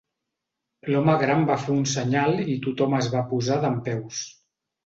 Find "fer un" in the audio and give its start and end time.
1.65-1.85